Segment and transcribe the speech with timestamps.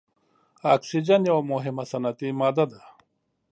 [0.75, 2.79] اکسیجن یوه مهمه صنعتي ماده ده.